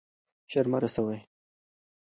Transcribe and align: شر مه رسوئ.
شر 0.51 0.65
مه 0.71 0.77
رسوئ. 0.83 1.19